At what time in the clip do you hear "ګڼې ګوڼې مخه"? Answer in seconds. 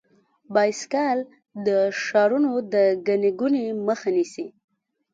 3.07-4.09